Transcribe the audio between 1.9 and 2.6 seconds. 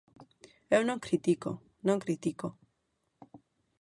critico.